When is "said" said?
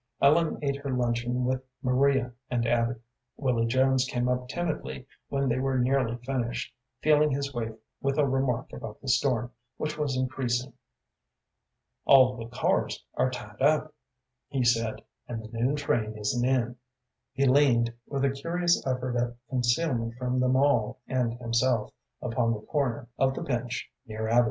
14.63-15.03